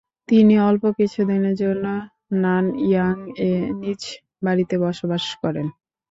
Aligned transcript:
তিনি 0.29 0.53
অল্প 0.61 0.83
কিছুদিনের 0.97 1.55
জন্য 1.61 1.85
নানইয়াং 2.43 3.15
এ 3.41 3.51
নিজ 3.81 4.01
বাড়িতে 4.45 4.75
বসবাস 4.85 5.23
করেন। 5.41 5.67